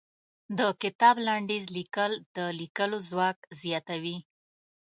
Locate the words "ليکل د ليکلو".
1.77-2.97